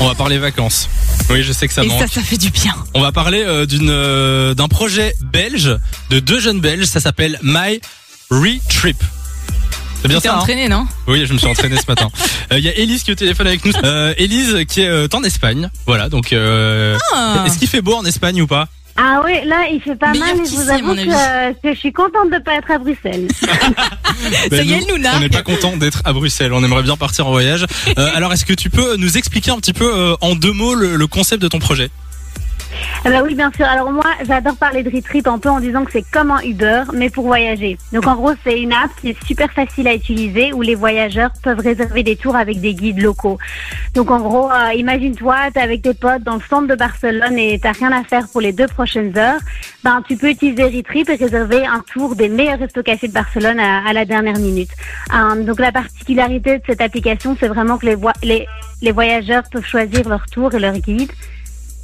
[0.00, 0.88] On va parler vacances.
[1.28, 2.00] Oui, je sais que ça Et manque.
[2.00, 2.74] ça, ça fait du bien.
[2.94, 5.76] On va parler euh, d'une euh, d'un projet belge
[6.08, 6.86] de deux jeunes belges.
[6.86, 7.80] Ça s'appelle My
[8.30, 8.96] Retrip.
[10.00, 10.34] C'est bien Tu t'es ça.
[10.36, 10.86] hein entraîné, non?
[11.06, 12.08] Oui, je me suis entraîné ce matin.
[12.52, 13.72] Euh, Il y a Elise qui est au téléphone avec nous.
[13.84, 15.70] Euh, Elise qui est euh, en Espagne.
[15.86, 17.44] Voilà, donc euh, Ah.
[17.46, 18.66] est-ce qu'il fait beau en Espagne ou pas?
[18.96, 20.94] Ah oui, là, il fait pas Meilleur mal, mais je qu'ici, vous à avoue mon
[20.94, 21.10] que, avis.
[21.12, 23.28] euh, que je suis contente de pas être à Bruxelles.
[24.50, 25.08] Ben, y est, nous, elle nous.
[25.16, 26.52] On n'est pas content d'être à Bruxelles.
[26.52, 27.64] On aimerait bien partir en voyage.
[27.96, 30.74] Euh, alors, est-ce que tu peux nous expliquer un petit peu euh, en deux mots
[30.74, 31.90] le, le concept de ton projet?
[33.04, 33.66] Ah bah oui, bien sûr.
[33.66, 36.82] Alors moi, j'adore parler de Retrip un peu en disant que c'est comme un Uber,
[36.92, 37.78] mais pour voyager.
[37.92, 41.30] Donc en gros, c'est une app qui est super facile à utiliser où les voyageurs
[41.42, 43.38] peuvent réserver des tours avec des guides locaux.
[43.94, 47.58] Donc en gros, euh, imagine-toi, t'es avec tes potes dans le centre de Barcelone et
[47.58, 49.40] t'as rien à faire pour les deux prochaines heures.
[49.82, 53.58] Ben tu peux utiliser Retrip et réserver un tour des meilleurs restos cafés de Barcelone
[53.58, 54.70] à, la dernière minute.
[55.14, 58.46] Euh, donc la particularité de cette application, c'est vraiment que les,
[58.82, 61.10] les voyageurs peuvent choisir leur tour et leur guide.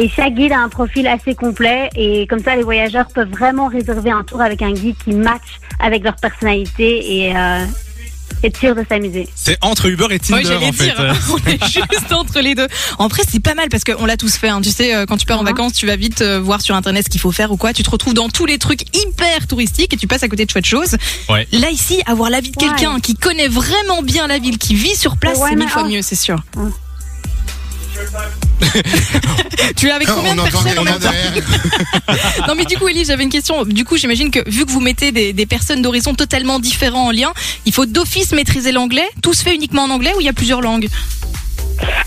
[0.00, 3.66] Et chaque guide a un profil assez complet et comme ça les voyageurs peuvent vraiment
[3.66, 7.64] réserver un tour avec un guide qui match avec leur personnalité et euh,
[8.44, 9.28] être sûr de s'amuser.
[9.34, 10.84] C'est entre Uber et Tinder Oui, j'allais en fait.
[10.84, 12.68] dire, on est juste entre les deux.
[12.98, 14.48] En vrai, c'est pas mal parce qu'on l'a tous fait.
[14.50, 14.60] hein.
[14.60, 15.48] Tu sais, euh, quand tu pars en Mhm.
[15.48, 17.72] vacances, tu vas vite euh, voir sur internet ce qu'il faut faire ou quoi.
[17.72, 20.50] Tu te retrouves dans tous les trucs hyper touristiques et tu passes à côté de
[20.52, 20.96] chouettes choses.
[21.28, 21.48] Ouais.
[21.50, 22.68] Là ici, avoir l'avis de Ouais.
[22.68, 25.82] quelqu'un qui connaît vraiment bien la ville, qui vit sur place, Ouais, c'est mille fois
[25.84, 25.90] oh.
[25.90, 26.40] mieux, c'est sûr.
[29.76, 31.10] Tu es avec combien on de personnes en même temps.
[32.48, 33.64] Non mais du coup Ellie, j'avais une question.
[33.64, 37.10] Du coup, j'imagine que vu que vous mettez des, des personnes d'horizons totalement différents en
[37.10, 37.32] lien,
[37.66, 39.08] il faut d'office maîtriser l'anglais.
[39.22, 40.88] Tout se fait uniquement en anglais ou il y a plusieurs langues?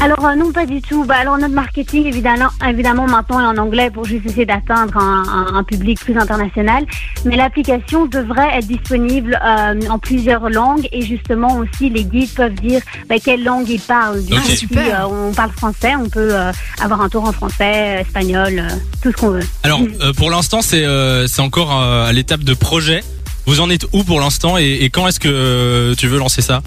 [0.00, 1.04] Alors euh, non pas du tout.
[1.04, 5.24] Bah, alors notre marketing évidemment, évidemment maintenant est en anglais pour juste essayer d'atteindre un,
[5.28, 6.84] un- un public plus international.
[7.24, 12.54] Mais l'application devrait être disponible euh, en plusieurs langues et justement aussi les guides peuvent
[12.54, 14.20] dire bah, quelle langue ils parlent.
[14.56, 18.68] Si, euh, on parle français, on peut euh, avoir un tour en français, espagnol, euh,
[19.02, 19.46] tout ce qu'on veut.
[19.64, 23.02] Alors, euh, pour l'instant, c'est euh, c'est encore euh, à l'étape de projet.
[23.46, 26.42] Vous en êtes où pour l'instant et, et quand est-ce que euh, tu veux lancer
[26.42, 26.62] ça?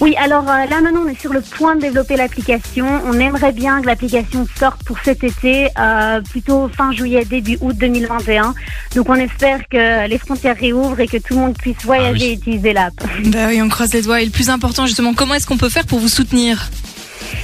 [0.00, 2.86] Oui, alors euh, là maintenant on est sur le point de développer l'application.
[3.06, 7.76] On aimerait bien que l'application sorte pour cet été, euh, plutôt fin juillet, début août
[7.76, 8.54] 2021.
[8.94, 12.30] Donc on espère que les frontières réouvrent et que tout le monde puisse voyager oui.
[12.30, 12.94] et utiliser l'app.
[13.26, 14.20] Bah oui, on croise les doigts.
[14.20, 16.70] Et le plus important, justement, comment est-ce qu'on peut faire pour vous soutenir?